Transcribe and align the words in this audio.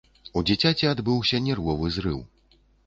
У 0.39 0.41
дзіцяці 0.49 0.89
адбыўся 0.93 1.43
нервовы 1.51 1.95
зрыў. 2.01 2.19